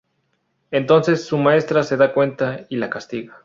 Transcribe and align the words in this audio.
Entonces 0.71 1.23
su 1.25 1.37
maestra 1.37 1.83
se 1.83 1.95
da 1.95 2.11
cuenta 2.11 2.61
y 2.69 2.77
la 2.77 2.89
castiga. 2.89 3.39